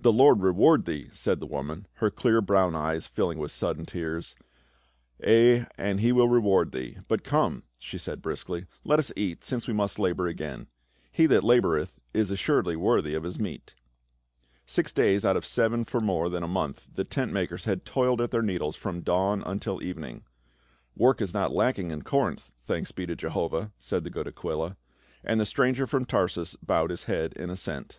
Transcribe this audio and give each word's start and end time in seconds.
"The 0.00 0.14
Lord 0.14 0.40
reward 0.40 0.86
thee!" 0.86 1.10
said 1.12 1.40
the 1.40 1.46
woman, 1.46 1.86
her 1.96 2.10
clear 2.10 2.40
brown 2.40 2.74
eyes 2.74 3.06
filling 3.06 3.36
with 3.36 3.52
sudden 3.52 3.84
tears." 3.84 4.34
Ay, 5.22 5.66
and 5.76 6.00
he 6.00 6.10
will 6.10 6.30
reward 6.30 6.72
thee. 6.72 7.00
But 7.06 7.22
come," 7.22 7.64
she 7.78 7.98
added 7.98 8.22
briskly," 8.22 8.64
let 8.82 8.98
us 8.98 9.12
eat, 9.14 9.44
since 9.44 9.68
we 9.68 9.74
must 9.74 9.98
again 9.98 10.06
labor; 10.60 10.66
he 11.12 11.26
that 11.26 11.44
labor 11.44 11.76
eth 11.78 12.00
is 12.14 12.30
assuredly 12.30 12.76
worthy 12.76 13.12
of 13.14 13.24
his 13.24 13.38
meat." 13.38 13.74
Six 14.64 14.90
days 14.90 15.22
out 15.22 15.36
of 15.36 15.42
the 15.42 15.48
seven 15.50 15.84
for 15.84 16.00
more 16.00 16.30
than 16.30 16.42
a 16.42 16.48
month 16.48 16.88
the 16.94 17.04
tent 17.04 17.30
makers 17.30 17.66
had 17.66 17.84
toiled 17.84 18.22
at 18.22 18.30
their 18.30 18.40
needles 18.40 18.74
from 18.74 19.02
dawn 19.02 19.42
until 19.44 19.82
evening." 19.82 20.22
Work 20.96 21.20
is 21.20 21.34
not 21.34 21.52
lacking 21.52 21.90
in 21.90 22.04
Corinth, 22.04 22.52
thanks 22.62 22.90
be 22.90 23.04
to 23.04 23.14
Jehovah!" 23.14 23.70
said 23.80 24.02
the 24.02 24.08
good 24.08 24.26
Aquila. 24.28 24.78
And 25.22 25.38
the 25.38 25.44
stranger 25.44 25.86
from 25.86 26.06
Tarsus 26.06 26.56
bowed 26.62 26.88
his 26.88 27.02
head 27.04 27.34
in 27.34 27.50
assent. 27.50 27.98